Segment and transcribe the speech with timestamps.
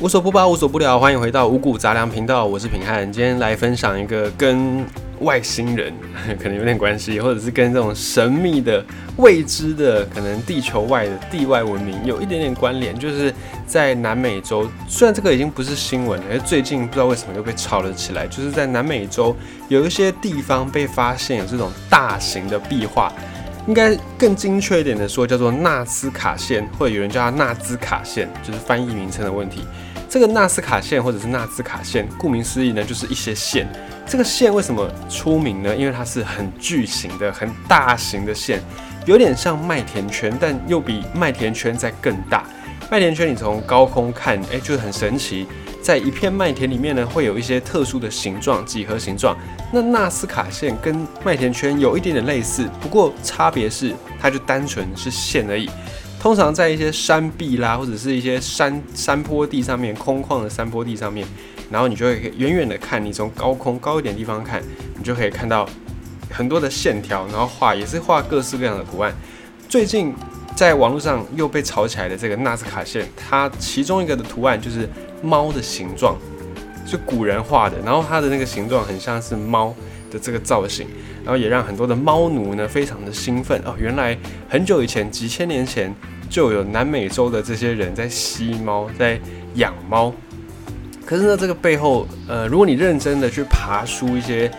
[0.00, 3.00] 无所不包，无所不聊，欢迎回到五谷杂粮频道，我是平汉。
[3.12, 4.82] 今天来分享一个跟
[5.20, 5.92] 外星人
[6.40, 8.82] 可能有点关系，或者是跟这种神秘的、
[9.18, 12.98] 未知的，可能地球外的地外文明有一点点关联。
[12.98, 13.30] 就是
[13.66, 18.26] 在南美洲，虽然这个已经不是新闻了，而最近不知道为什么又被炒了起来。
[18.26, 19.36] 就是在南美洲
[19.68, 23.12] 有一些地方被发现有这种大型的壁画。
[23.66, 29.60] 应该更精确一点的说，叫做纳斯卡线，或者有人叫它纳兹卡线，就是翻译名称的问题。
[30.10, 33.64] 这个纳斯卡线或者是纳兹卡线，顾名思义呢，就是一些线。
[34.04, 35.74] 这个线为什么出名呢？
[35.76, 38.60] 因为它是很巨型的、很大型的线，
[39.06, 42.44] 有点像麦田圈，但又比麦田圈再更大。
[42.90, 45.46] 麦田圈你从高空看，哎，就很神奇。
[45.80, 49.36] 在一片麦田里面呢，会有一些特殊的形状，几何形状。
[49.72, 55.70] 那纳斯卡线跟麦田圈有一点点类似，不过差别是它就单纯是线而已。
[56.20, 61.26] 通常在一些山壁啦，或者是一些山山坡地上面，空旷的山坡地上面，
[61.70, 64.62] 然后你就会远远的看，你从高空高一点地方看，
[64.96, 65.68] 你就可以看到
[66.30, 69.12] 很多的线条，然后画也是画各式各样的图案。
[69.68, 70.14] 最近
[70.54, 74.88] 在网络上又被炒起来的这个纳斯卡线，它其中一个的图案就是。
[75.22, 76.16] 猫的形状
[76.86, 79.74] 是古人画的，然后它的那个形状很像是猫
[80.10, 80.86] 的这个造型，
[81.24, 83.74] 然后也让很多的猫奴呢非常的兴奋哦。
[83.78, 84.16] 原来
[84.48, 85.94] 很久以前，几千年前
[86.28, 89.18] 就有南美洲的这些人在吸猫，在
[89.54, 90.12] 养猫。
[91.06, 94.50] 可是呢，这个背后，呃，如果你认真的去爬出一些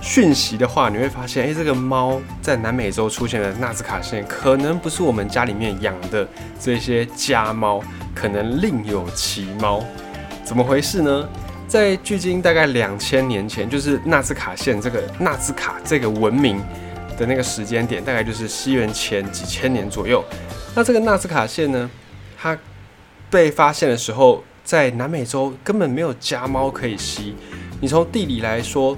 [0.00, 6.28] 讯息的话，你会发现，哎，这个猫在南美洲出现的纳斯卡线，可能不是我们家里面养的
[6.60, 7.82] 这些家猫。
[8.14, 9.82] 可能另有其猫，
[10.44, 11.28] 怎么回事呢？
[11.74, 16.56] 在距今大概两千年前，就是纳斯卡线这个纳斯卡这个文明
[17.18, 20.24] 的那个时间点，大概就是西元前几千年左右。
[20.76, 21.90] 那这个纳斯卡线呢，
[22.38, 22.56] 它
[23.28, 27.34] 被发现的时候，在南美洲根本没有家猫可以吸。
[27.80, 28.96] 你从地理来说，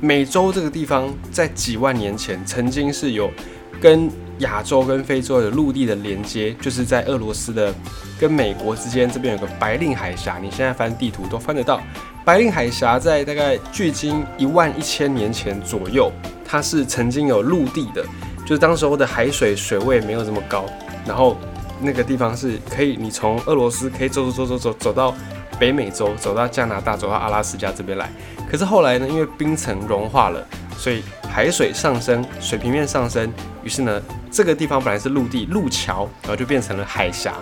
[0.00, 3.30] 美洲这个地方在几万年前曾经是有
[3.78, 4.10] 跟
[4.44, 7.74] 亚洲跟非洲的陆地的连接，就是在俄罗斯的
[8.20, 10.38] 跟美国之间，这边有个白令海峡。
[10.40, 11.80] 你现在翻地图都翻得到，
[12.24, 16.12] 白令海峡在大概距今一万一千年前左右，
[16.44, 18.04] 它是曾经有陆地的，
[18.46, 20.64] 就是当时候的海水水位没有这么高，
[21.06, 21.36] 然后
[21.80, 25.14] 那个地方是可以，你从俄罗斯可以走走走走走走到
[25.58, 28.10] 北美洲，走到加拿大，走到阿拉斯加这边来。
[28.50, 30.46] 可是后来呢，因为冰层融化了，
[30.76, 34.02] 所以海水上升，水平面上升，于是呢。
[34.36, 37.36] 这个地方本来是陆地路桥，然后就变成了海峡。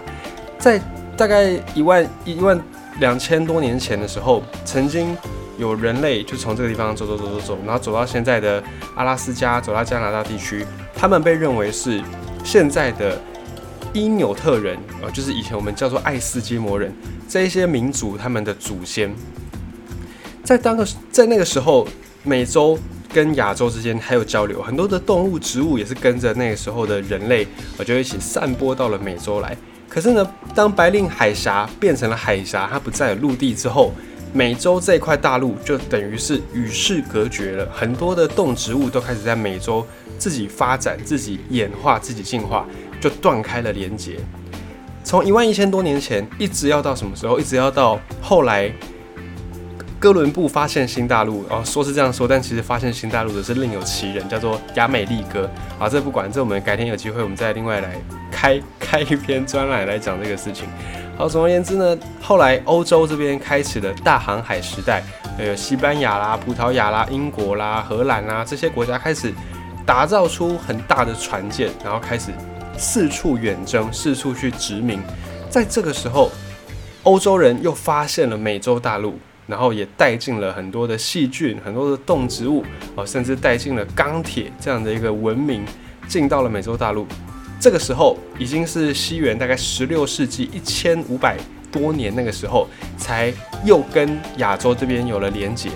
[0.59, 0.79] 在
[1.17, 2.63] 大概一万一万
[3.01, 5.17] 两千多年前的时候，曾经
[5.57, 8.63] 有人类就从这个地方走走走走走，然后走到现在的
[8.95, 10.67] 阿拉斯加，走到加拿大地区。
[10.95, 11.99] 他们被认为是
[12.45, 13.19] 现在的
[13.95, 16.95] 伊纽特人，呃，就是以前我们叫做爱斯基摩人
[17.27, 19.11] 这一些民族他们的祖先。
[20.45, 21.89] 在当个在那个时候，
[22.23, 22.79] 美洲。
[23.13, 27.47] 跟亚洲之间还有交流，很多的动物、植物也是跟着那个时候的人类，
[27.77, 29.57] 我就一起散播到了美洲来。
[29.89, 33.93] 可是呢，当白令海峡变成了海峡，它不再有陆地之后，
[34.33, 37.69] 美洲这块大陆就等于是与世隔绝了。
[37.71, 39.87] 很多的动植物都开始在美洲
[40.17, 42.67] 自己发展、自己演化、自己进化，
[43.01, 44.17] 就断开了连接。
[45.05, 47.39] 从一万一千多年前，一直要到什么时候？
[47.39, 48.73] 一直要到后来。
[50.03, 55.49] 哥伦布发现新大陆，哦，说是这样说，但其实发现新大陆的是另有其人，叫做亚美利哥。
[55.79, 57.95] 好，这不管，这我们改天有机会，我们再另外来
[58.29, 60.67] 开 开一篇专栏来讲这个事情。
[61.17, 65.05] 好，总而言之呢，后来欧洲这边开启了大航海时代，
[65.39, 69.33] 呃，西班牙啦、葡萄牙啦、英国啦、荷兰啦这些国家开始
[69.87, 72.33] 打造出很大的船舰，然后开始
[72.77, 75.01] 四处远征，四处去殖民。
[75.49, 76.33] 在这个时候，
[77.05, 79.17] 欧洲人又发现了美洲大陆。
[79.53, 82.65] 然后也带进了很多的细菌、很多的动植物
[82.95, 85.63] 哦，甚至带进了钢铁这样的一个文明，
[86.09, 87.07] 进到了美洲大陆。
[87.61, 91.37] 这个时候已经是西元大概十六世纪一千五百
[91.71, 92.67] 多年，那个时候
[92.97, 93.31] 才
[93.63, 95.69] 又跟亚洲这边有了连结。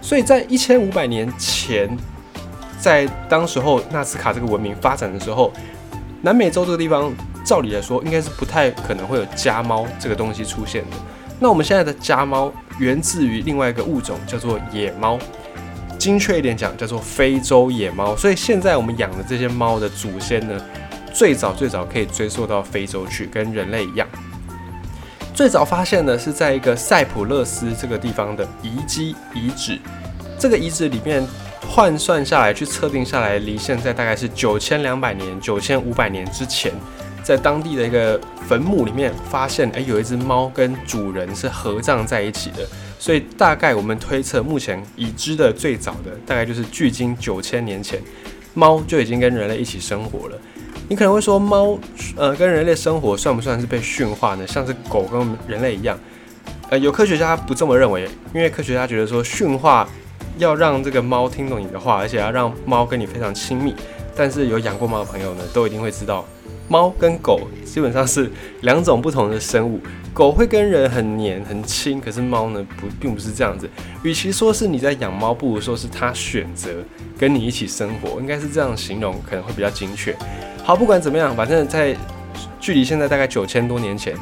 [0.00, 1.90] 所以在一千五百年前，
[2.78, 5.52] 在当时候纳斯卡这个文明发展的时候，
[6.22, 7.12] 南美洲这个地方，
[7.44, 10.96] 照理来说应该是不太可能会有家猫这个东西出现的。
[11.40, 15.18] 那我们现在的家猫源自于另外一个物种，叫做野猫。
[15.98, 18.14] 精确一点讲，叫做非洲野猫。
[18.16, 20.60] 所以现在我们养的这些猫的祖先呢，
[21.14, 24.06] 最早最早可以追溯到非洲去，跟人类一样。
[25.32, 29.78] 最早发现的是在一个塞浦路斯这个地方的遗迹遗址。
[30.38, 31.26] 这个遗址里面
[31.66, 36.72] 换算下来，去测定下来，离现在大概是九千两百年、九千五百年之前。
[37.24, 42.58] 在当地的一个坟墓里面发现，哎，有一只猫跟主人是合葬在一起的。
[42.98, 48.00] 所以大概我们推测，目前已知的最早的大概就是距今九千年前，
[48.52, 50.38] 猫就已经跟人类一起生活了。
[50.88, 51.78] 你可能会说，猫
[52.16, 54.46] 呃跟人类生活算不算是被驯化呢？
[54.46, 55.98] 像是狗跟人类一样？
[56.68, 59.88] 呃，有科学家不这么认为，因为科学家觉得说驯化
[60.38, 63.74] 要让这个猫听懂你的话，而且要让猫跟你非常亲密。
[64.16, 66.24] 但是有养过猫的朋友呢，都一定会知道，
[66.68, 68.30] 猫跟狗基本上是
[68.62, 69.80] 两种不同的生物。
[70.12, 73.68] 狗会跟人很黏很亲，可是猫呢不，并不是这样子。
[74.04, 76.70] 与其说是你在养猫，不如说是它选择
[77.18, 80.16] 跟你一起生活，应该是这样形容可能会比较精确。
[80.62, 81.96] 好，不管怎么样，反正在
[82.60, 84.16] 距离现在大概九千多年前，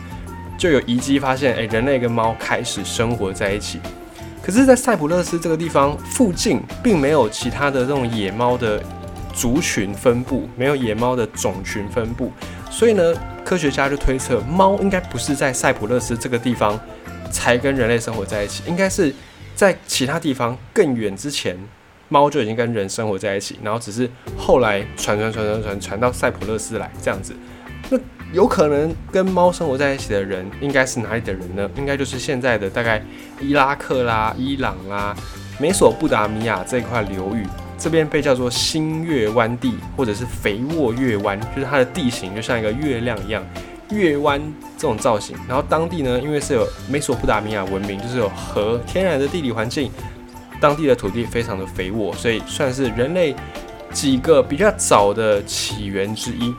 [0.56, 3.78] 就有遗迹发现，诶，人类跟猫开始生活在一起。
[4.42, 8.82] 可是，在塞浦路斯这个地方附近，并没有其他的这种野猫的。
[9.32, 12.30] 族群分布没有野猫的种群分布，
[12.70, 13.14] 所以呢，
[13.44, 16.78] 科学家就推测猫应该不是在塞浦路斯这个地方
[17.30, 19.14] 才跟人类生活在一起，应该是
[19.54, 21.58] 在其他地方更远之前，
[22.08, 27.34] 猫就已经跟人生活在一起，然后只是后来传传传传传传到塞浦路斯来这样子。
[27.90, 27.98] 那
[28.32, 31.68] 有可能跟猫生活在一起的人应该是哪里的人呢？
[31.76, 33.02] 应该就是现在的大概
[33.40, 35.14] 伊拉克啦、伊朗啦、
[35.58, 37.46] 美索不达米亚这一块流域。
[37.82, 43.44] 这边被叫做新月湾地，或者是肥沃月湾，就是它的地形就像一个月亮一样，
[43.90, 44.40] 月湾
[44.78, 45.36] 这种造型。
[45.48, 49.90] 然后当地呢，因为是有美索不达米亚文明，就是有河天然的地理环境，
[50.60, 53.34] 当地的土地非常的肥沃，所以算是人类
[53.90, 56.54] 几个比较早的起源之一。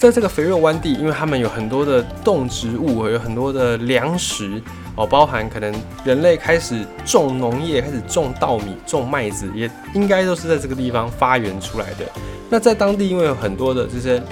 [0.00, 4.58] 在这个肥沃湾地，因为他们有很多的动植物，有很多的粮食。
[4.96, 5.74] 哦，包含可能
[6.04, 12.06] 人类开始种农业，开始种稻米、种麦子，也应该都是在这个地方发源出来的。
[12.48, 14.22] 那在当地，因为有很多的这些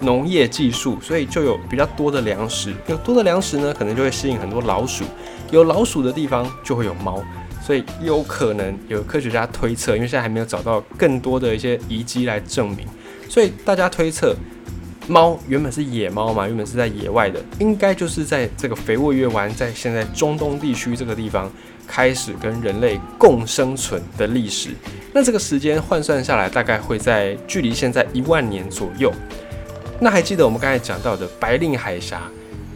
[0.00, 2.74] 农业技术，所以就有比较多的粮食。
[2.86, 5.06] 有多的粮食呢，可能就会吸引很多老鼠。
[5.50, 7.22] 有老鼠的地方就会有猫，
[7.62, 12.86] 所以有可能有科学家推测，因为现在还没有找到更多的一些遗迹来证明，
[13.30, 14.36] 所以大家推测。
[15.10, 21.50] 猫原本是野猫嘛，原本是在野外的，应该就是在这个肥沃月湾，在现在中东地区这个地方
[21.84, 24.70] 开始跟人类共生存的历史。
[25.12, 29.12] 那这个时间换算下来，大概会在距离现在一万年左右。
[29.98, 32.22] 那还记得我们刚才讲到的白令海峡？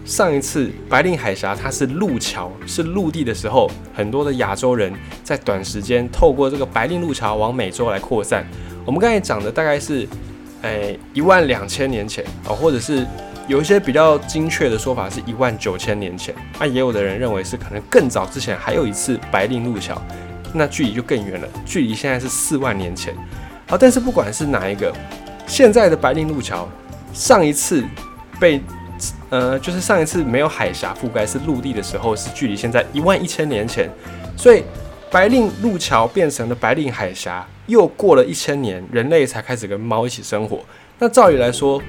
[0.04, 4.92] 上一次白令海峡它是陆桥，是陆地的时候，很多的亚洲人
[5.22, 8.44] 在短时间透过这个白令路桥往美洲来扩散。
[8.84, 10.08] 我们刚才讲的大概是。
[10.64, 13.06] 诶，一万两千年前哦，或者是
[13.46, 20.00] 有一些比较精确的说法是一万九千年前，那也有的人认为是可能更早之前还有一次白令路桥，
[20.54, 23.14] 那距离就更远了，距离现在是四万年前。
[23.68, 24.90] 好，但是不管是哪一个，
[25.46, 26.66] 现在的白令路桥
[27.12, 27.84] 上一次
[28.40, 28.62] 被
[29.28, 33.90] 呃，就是上一次没有海峡覆盖是陆地的时候，是距离现在一万一千年前，
[34.34, 34.64] 所以
[35.10, 37.46] 白令路桥变成了白令海峡。
[37.66, 40.60] 又过了一千年，人类才开始跟猫一起生活。
[40.98, 41.82] 那照理来说，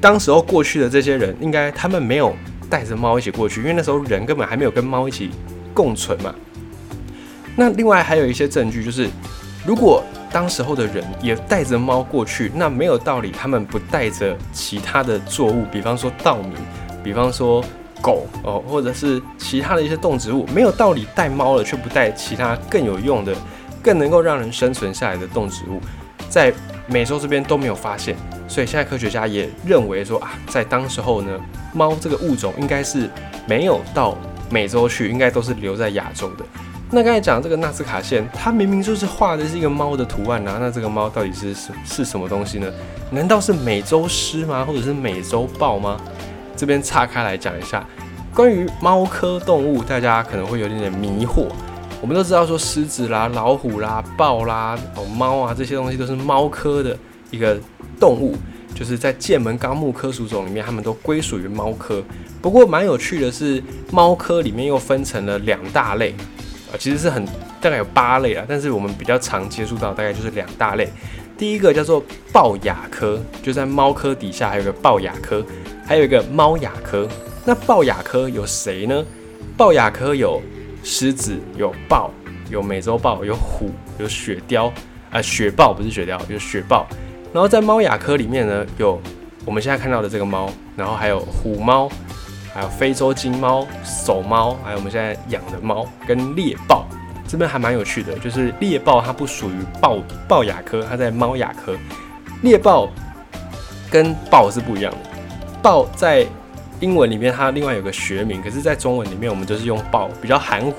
[0.00, 2.34] 当时候过去的这些人，应该他们没有
[2.68, 5.30] 带着猫一起过去，因为那时候人根本还没有跟猫一起
[5.74, 6.34] 共存嘛。
[7.54, 9.08] 那另外还有一些证据，就是
[9.66, 10.02] 如果
[10.32, 16.54] 当时候的人也带着猫过去，那没有道理他们不带着其他的作物，比方说稻米，
[17.04, 17.62] 比方说
[18.00, 23.36] 狗哦，或者是其他的一些动植物，没有道理带猫了却不带其他更有用的。
[23.82, 25.80] 更能够让人生存下来的动植物，
[26.28, 26.52] 在
[26.86, 31.40] 美洲这边都没有发现，所以现在科学家也认为说啊，在当时候呢，
[31.72, 33.10] 猫这个物种应该是
[33.46, 34.16] 没有到
[34.50, 36.44] 美洲去，应该都是留在亚洲的。
[36.90, 42.70] 那刚才讲这个纳斯卡线，它明明就是画的是一个猫的图案啊，那这个猫到底是是是什么东西呢？
[43.10, 44.64] 难道是美洲狮吗？
[44.64, 45.98] 或者是美洲豹吗？
[46.54, 47.82] 这边岔开来讲一下，
[48.34, 51.46] 关于猫科动物，大家可能会有点点迷惑。
[52.02, 56.98] 我们都知道说狮子啦、老虎啦、豹啦、哦猫啊这些东西都是猫科的
[57.30, 57.56] 一个
[58.00, 58.34] 动物，
[58.74, 62.02] 就是在剑门纲目科属种里面，它们都归属于猫科。
[62.40, 66.10] 不过蛮有趣的是，猫科里面又分成了两大类，
[66.72, 67.24] 啊，其实是很
[67.60, 70.88] 大概有八类啊，但是我们比较常接触到大概就是两大类。
[71.38, 75.40] 第一个叫做豹亚科，就在猫科底下还有个豹亚科，
[75.86, 77.08] 还有一个猫亚科。
[77.44, 79.04] 那豹亚科有谁呢？
[79.56, 80.42] 豹亚科有。
[80.82, 82.10] 狮子有豹，
[82.50, 84.70] 有美洲豹，有虎，有雪貂，
[85.10, 86.86] 啊，雪豹不是雪貂，有雪豹。
[87.32, 89.00] 然后在猫亚科里面呢，有
[89.44, 91.88] 我们现在看到的这个猫，然后还有虎猫，
[92.52, 96.86] 还有非洲金猫、守猫，还有我们现在养的猫跟猎豹。
[97.26, 99.96] 这边还蛮有趣的，就是猎豹它不属于豹
[100.28, 101.74] 豹亚科，它在猫亚科。
[102.42, 102.90] 猎豹
[103.90, 104.98] 跟豹是不一样的。
[105.62, 106.26] 豹在
[106.82, 110.74] 英文里面它另外有个学名，可是，在中文里面我们就是用豹，比较含糊。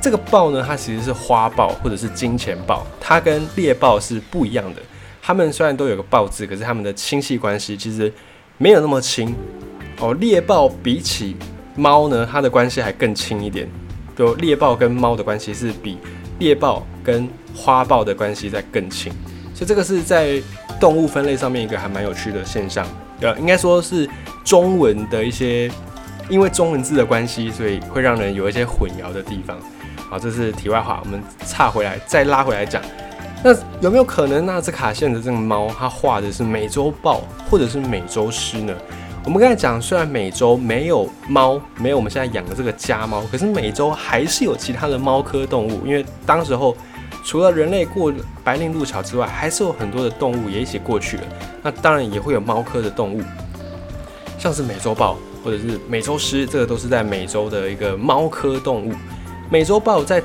[0.00, 4.80] 这个豹呢，它其实是花豹或者是金钱豹，它跟猎豹是不一样的。
[5.20, 8.10] 它们虽然都有个豹字，可是它们的亲戚关系其实
[8.58, 9.34] 没有那么亲
[9.98, 10.14] 哦。
[10.14, 11.36] 猎豹比起
[11.74, 13.68] 猫呢，它的关系还更亲一点。
[14.16, 15.98] 就猎豹跟猫的关系是比
[16.38, 19.12] 猎豹跟花豹的关系在更亲，
[19.52, 20.40] 所以这个是在
[20.78, 22.86] 动物分类上面一个还蛮有趣的现象。
[23.20, 24.08] 呃，应该说是
[24.44, 25.70] 中文的一些，
[26.28, 29.56] 因为中文字的关系，所以会让人有一些混淆的地方。
[30.08, 32.80] 好，这是题外话，我们岔回来再拉回来讲。
[33.44, 38.74] 那有没有可能纳斯卡线的这个猫，它画的是美洲豹或者是美洲狮呢？
[39.24, 45.86] 我们刚才讲，虽然美洲没有猫，没有我们现在养的这个家猫，可是美洲还是有其他的猫科动物。
[45.86, 46.74] 因为当时候
[47.28, 48.10] 除了人类过
[48.42, 51.22] 白令路桥之外，还是有很多的动物也一起过去了。
[51.62, 53.20] 那当然也会有猫科的动物，
[54.38, 58.94] 像是美洲豹或者是美洲狮，这个都是在美洲的一个猫科动物。
[59.50, 60.22] 美洲豹在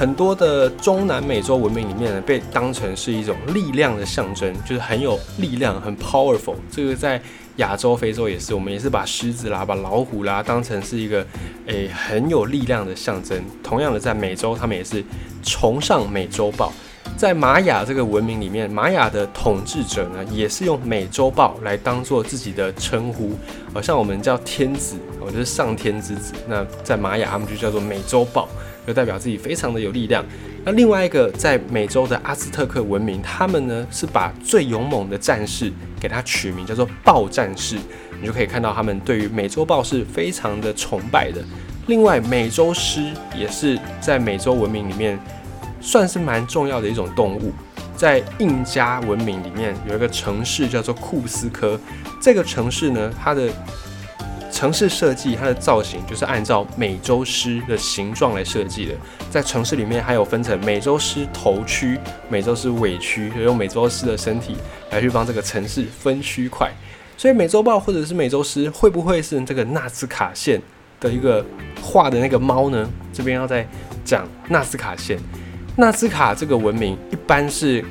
[0.00, 6.54] 很多的中南美洲文明里面呢，被当成是一种力量的象征，就是很有力量，很 powerful。
[6.72, 7.20] 这个在
[7.56, 11.26] 亚洲、非洲也是，我们也是把狮子啦、把老虎啦当成是一个
[11.66, 13.44] 诶很有力量的象征。
[13.62, 15.04] 同样的，在美洲，他们也是
[15.42, 16.72] 崇尚美洲豹。
[17.18, 23.32] 在玛雅这个文明里面，玛雅的统治者呢，也是用美洲豹来当做自己的称呼。
[23.74, 26.32] 好像我们叫天子，我就是上天之子。
[26.48, 28.48] 那在玛雅，他们就叫做美洲豹，
[28.86, 30.24] 就代表自己非常的有力量。
[30.64, 37.76] 那另外一个在美洲的阿兹特克文明，他们呢是把最勇猛的战士给他取名叫做豹战士，
[38.20, 41.42] 你就可以看到他们对于美洲豹是非常的崇拜的。
[41.86, 45.18] 另外，美洲狮也是在美洲文明里面
[45.80, 47.52] 算是蛮重要的一种动物。
[47.96, 51.78] 在印加文明里面有一个城市叫做库斯科，
[52.20, 53.50] 这个城市呢，它的
[54.60, 58.92] 城市设计，它的造型就是按照美洲狮的形状来设计的。
[59.30, 61.98] 在城市里面，还有分成美洲狮头区、
[62.28, 64.58] 美洲狮尾区，就用美洲狮的身体
[64.90, 66.70] 来去帮这个城市分区块。
[67.16, 70.60] 所以，美洲豹或者是美洲狮会不会是这个纳斯卡线
[71.00, 71.42] 的一个
[71.80, 72.86] 画的那个猫呢？
[73.14, 73.66] 这边要再
[74.04, 75.18] 讲纳斯卡线。
[75.74, 77.82] 纳斯卡这个文明一般是。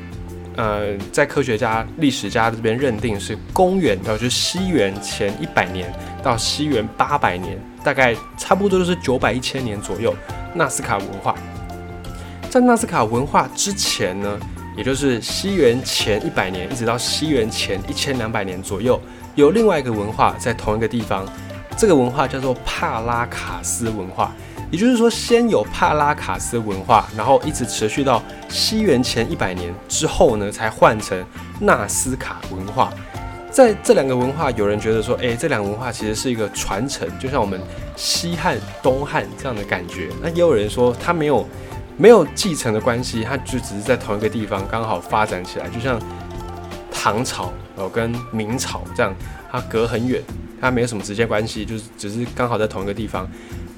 [0.55, 5.89] 呃，在科学家、历史家这边认定是公元，到就是西元前一百年
[6.23, 10.13] 到西元八百年，大概差不多就是九百一千年左右。
[10.53, 11.35] 纳斯卡文化，
[12.49, 14.39] 在纳斯卡文化之前呢，
[14.75, 18.99] 也就是西元前一百年一直到西元前一千两百年左右，
[19.35, 21.25] 有另外一个文化在同一个地方，
[21.77, 24.31] 这个文化叫做帕拉卡斯文化。
[24.71, 31.23] 也就是说，先有帕拉卡斯文化，然后一直持续到西元前一百年之后呢，才换成
[31.59, 32.93] 纳斯卡文化。
[33.51, 37.59] 在这两个文化，有人觉得说，诶，这两个文化其实是一个传承，就像我们
[37.95, 40.09] 西汉、东汉这样的感觉。
[40.21, 41.47] 那也有人说，它没有
[41.97, 45.99] 没有继承的关系，它就只是在同一个地方刚好发展起来，就像
[46.91, 49.13] 唐朝哦跟明朝这样，
[49.51, 50.21] 它隔很远，
[50.61, 53.27] 它没有什么直接关系，就是只是刚好在同一个地方。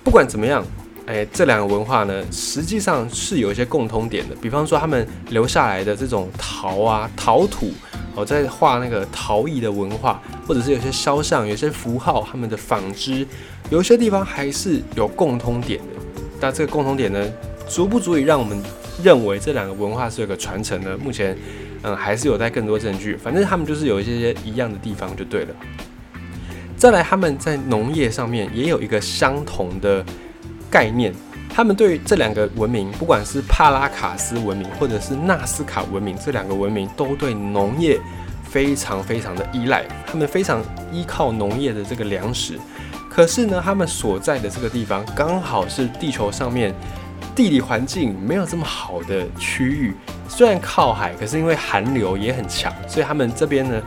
[0.04, 0.66] 不管怎么样，
[1.06, 4.36] 哎，这两个文化呢，实际上是有一些共通点的。
[4.42, 7.72] 比方说，他们留下来的这种陶啊、陶土，
[8.16, 13.26] 哦，在画那个陶艺的文化，或者是有些肖像、有些符号，他们的纺织，
[13.70, 16.02] 有一些地方还是有共通点的。
[16.40, 17.32] 但这个共通点呢，
[17.68, 18.62] 足不足以让我们
[19.02, 20.98] 认为这两个文化是有个传承呢？
[20.98, 21.38] 目前，
[21.84, 23.16] 嗯，还是有待更多证据。
[23.16, 25.56] 反正他们就是有一些些一样的地方就对了。
[26.76, 30.04] 再来，他们在农业上面也有一个相同的
[30.70, 31.14] 概念。
[31.54, 38.00] 他们对这两个文明，不管是帕拉卡斯文明或者是纳斯卡文明，这两个文明都对农业
[38.44, 39.86] 非常非常的依赖。
[40.08, 42.58] 他们非常依靠农业的这个粮食。
[43.10, 46.74] 可是呢，他们所在的这个地方刚好是地球上面
[47.36, 49.94] 地理环境没有这么好的区域。
[50.30, 53.82] 虽然靠海，可是因为寒流也很强，所以他们这边呢。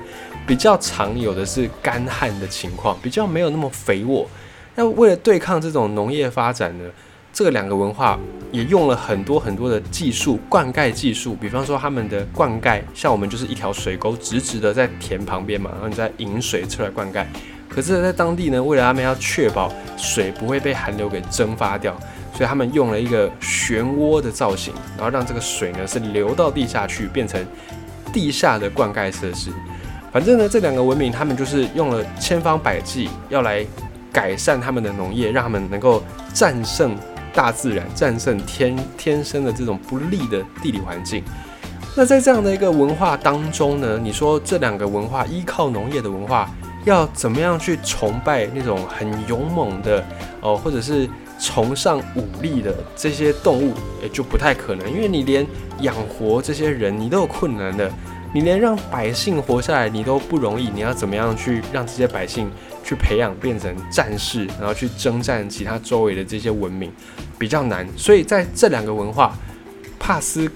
[0.47, 4.28] 比较常有的是干旱的情况，比较没有那么肥沃。
[4.75, 6.85] 那为了对抗这种农业发展呢，
[7.34, 8.16] 这两个文化
[8.52, 11.34] 也用了很多很多的技术，灌溉技术。
[11.34, 17.26] 比方说他们的灌溉，像我们就是一条水沟直直的在田旁边嘛，然后你再引水出来灌溉。
[17.68, 21.92] 可是，在当地呢，为了他们要确保水不会被寒流给蒸发掉，
[22.32, 27.44] 所以他们用了一个漩涡的造型，然后让这个水呢是流到地下去，变成
[28.12, 29.50] 地下的灌溉设施。
[30.12, 33.66] 反正呢，这两个文明，他们就是用了千方百计要来
[34.12, 36.00] 改善他们的农业，让他们能够
[36.32, 36.96] 战胜
[37.34, 41.22] 大自然，战胜天天生的这种不利的地理环境。
[41.96, 46.50] 那在这样的一个文化当中呢，你说这两个文化依靠农业的文化，
[46.84, 50.04] 要怎么样去崇拜那种很勇猛的
[50.40, 55.46] 哦，或者是崇尚武力的这些动物，也就不太可能，因为你连
[55.80, 57.88] 养活这些人你都有困难的，
[58.34, 62.50] 你连让百姓活下来你都不容易，你要怎么样去让这些百姓
[62.82, 66.92] 去培养变成战士，然后去征战其他周围的这些文明，
[67.38, 67.86] 比较难。
[67.96, 69.38] 所以在这两个文化，
[69.98, 70.50] 帕斯。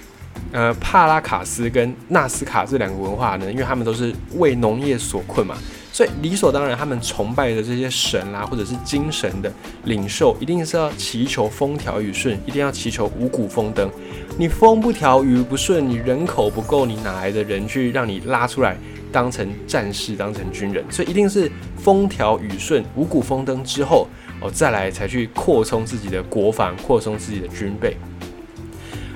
[0.53, 5.57] 呃，帕拉卡斯跟纳斯卡这两个文化呢，因为他们都是为农业所困嘛，
[5.99, 9.53] 所以理所当然，他们崇拜的这些神啦，或者是精神的
[9.83, 13.91] 领袖，一定是要祈求风调雨顺，一定要祈求五谷丰登。
[14.39, 18.77] 你风不调雨不顺，你人口不够，你哪来的人去让你拉出来
[19.11, 20.85] 当成战士、当成军人？
[20.89, 24.07] 所以一定是风调雨顺、五谷丰登之后，
[24.41, 27.97] 哦，再来才去扩充自己的国防、扩充自己的军备。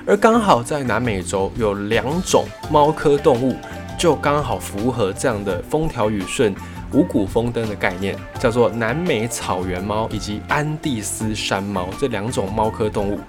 [0.05, 3.55] 而刚好在南美洲有两种猫科动物，
[3.97, 6.53] 就刚好符合这样的风调雨顺、
[6.93, 13.19] 五谷丰登的概念，叫做南美草原猫以及安第斯山猫这两种猫科动物。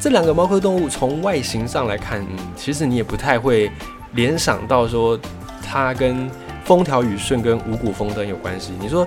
[0.00, 2.24] 这两个猫科动物从外形上来看，
[2.56, 3.70] 其实你也不太会
[4.14, 5.18] 联想到说
[5.62, 6.30] 它跟
[6.64, 8.72] 风调雨顺跟五谷丰登有关系。
[8.80, 9.06] 你说？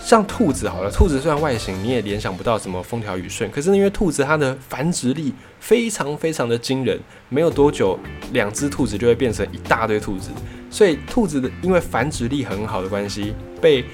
[0.00, 7.96] 像兔子好了，兔子虽然外形你也联想不到什么风调雨顺，可是因为兔子它的繁殖力非常非常的惊人，没有多久
[8.32, 10.30] 两只兔子就会变成一大堆兔子，
[10.72, 13.84] 所以兔子的因为繁殖力很好的关系，被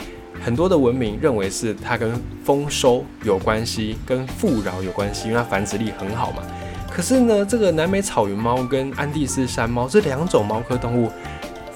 [0.43, 6.43] 很多的文明认为是它跟丰收有关系，跟富饶有关系，因为它繁殖力很好嘛。
[6.89, 11.11] 可是呢，这个南美草原猫跟安第斯山猫这两种猫科动物。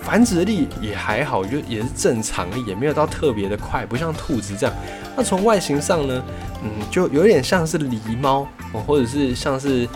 [0.00, 4.75] 繁殖力也还好，就也是正常力，也没有到特别的快，不像兔子这样。
[5.16, 6.21] 那从外形上呢，
[6.64, 8.44] 嗯，就有点像是狸猫，
[8.85, 9.88] 或者是像是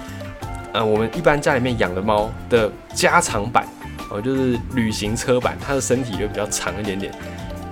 [0.72, 3.66] 呃我们一般家里面养的猫的加长版，
[4.10, 7.12] 哦，就是旅行车版，它的身体就比较长一点点。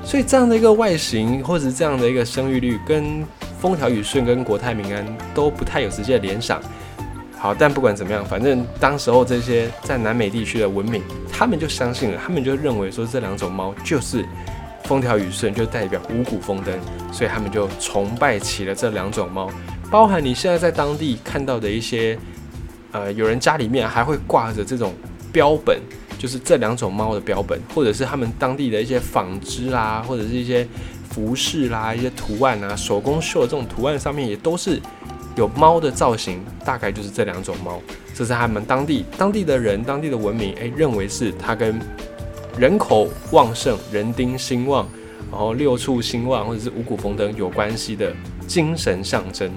[0.04, 3.24] 所以这样的一个外形，或者是这样的一个生育率，跟
[3.58, 6.60] 风调雨顺跟国泰民安都不太有直接的联想。
[7.38, 14.24] 好，但不管怎么样，反正当时候这些在南美地区的文明，他们就相信了，他们就认为说这两种猫就是
[14.84, 16.74] 风调雨顺，就代表五谷丰登，
[17.12, 19.50] 所以他们就崇拜起了这两种猫。
[19.90, 22.18] 包含你现在在当地看到的一些，
[22.92, 24.92] 呃，有人家里面还会挂着这种
[25.32, 25.80] 标本，
[26.24, 30.66] 就是这两种猫的标本，或者是他们当地的一些纺织啦，或者是一些
[31.10, 34.80] 服饰啦，一些图案啊，手工绣的这种图案上面也都是。
[35.36, 37.82] 有猫的造型，大概就是这两种猫，
[38.14, 41.76] 这是他们当地当地的人、当地的文明，诶，认为是它跟
[42.56, 44.88] 人口旺盛、人丁兴旺，
[45.32, 48.14] 然后六畜兴旺或者是五谷丰登有关系的
[48.46, 49.50] 精神象征。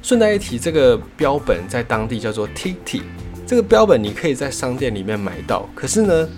[0.00, 3.02] 顺带一提，这个标本在当地叫做 Titi，
[3.46, 6.28] 这个标本你可以在商店里面买到，可是呢，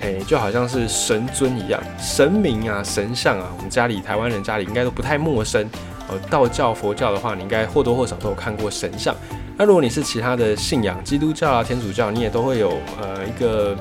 [0.00, 5.68] 诶，就好像是神尊一样，神明啊、神像啊，我们家里台湾人家里应该都不太陌生。
[6.08, 9.14] 呃，道教、佛教的话，你应该或多或少都有看过神像。
[9.58, 13.76] 那如果你是其他的信仰，基督教啊、天主教，你也都会有呃一个，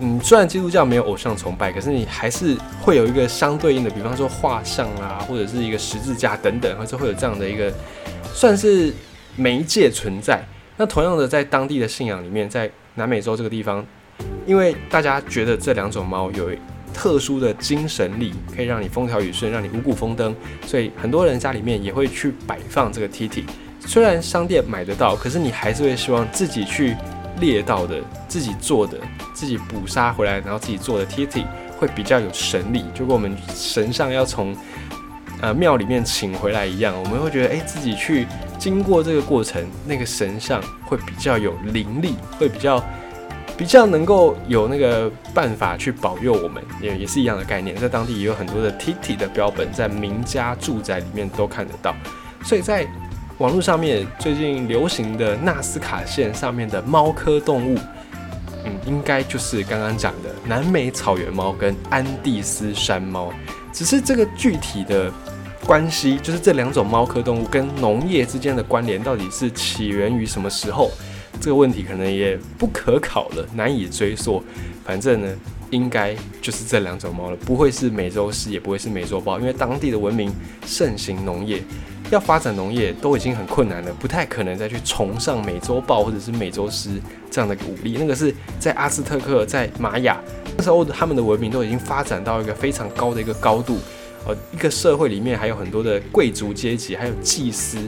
[0.00, 7.72] 嗯，虽然基督教没有偶像崇拜，可是你还是会有一个相对应的，比方说画像啊，或者是一个十字架等等，或者会有这样的一个
[8.32, 8.92] 算是
[9.34, 10.40] 媒介存在。
[10.76, 13.84] 那同样的，在当地的信仰里面，在南美洲这个地方，
[14.46, 16.50] 因为大家觉得这两种猫有。
[16.96, 20.32] 特殊的精神力可以让你风调雨顺，让你五谷丰登，
[20.64, 23.44] 所以很多人家里面也会去摆放这个 T T。
[23.80, 26.96] 虽然商店买得到，可是你还是会希望自己去
[27.40, 28.96] 猎到的、自己做的、
[29.32, 31.44] 自己捕杀回来，然后自己做的 T T
[31.76, 34.56] 会比较有神力，就跟我们神上要从
[35.44, 36.94] 呃庙里面请回来一样。
[36.98, 38.26] 我们会觉得，哎，自己去
[38.58, 42.82] 经过这个过程，那个神像会比较有灵力，会比较。
[43.56, 47.76] 比较能够有那个办法去保佑我们，也也是一样的概念。
[47.76, 51.94] 在当地也有很多的 TT 的标本，在名家住宅里面都看得到。
[52.42, 52.84] 所以在
[53.38, 57.78] 网络上面最近流行的纳斯卡线上面的猫科动物，
[58.64, 63.32] 嗯，应该就是刚刚讲的南美草原猫跟安第斯山猫。
[63.72, 65.12] 只是这个具体的
[65.64, 70.90] 关系，就是这两种猫科动物跟农业之间的关联，到底是起源于什么时候？
[71.40, 74.42] 这个问题可能也不可考了，难以追溯。
[74.84, 75.28] 反正呢，
[75.70, 80.32] 应该就是这两种猫了，不会是美洲狮，也不会是美洲豹，因为当地的文明
[80.64, 81.62] 盛行农业，
[82.10, 87.00] 要发展农业都已经很困难了，不太可能再去崇尚美洲豹或者是美洲狮
[87.30, 87.96] 这样的武力。
[87.98, 90.20] 那个是在阿斯特克、在玛雅
[90.56, 93.78] 那时候，他们的文明都已经发展到一个非常高的一个高度。
[94.26, 97.78] 呃，一个社会里面还有很多的贵族阶级，还有祭司。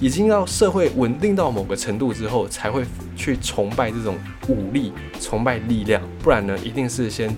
[0.00, 2.82] 已经要社会稳定到某个程度之后，才会
[3.14, 4.16] 去崇拜这种
[4.48, 6.00] 武力、崇拜力量。
[6.22, 7.30] 不然呢，一定是先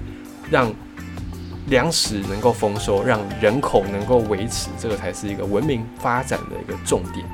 [0.48, 0.72] 让
[1.66, 7.26] 粮食能够丰收，让人口能够维持，这个才是一个文明发展的一个重点。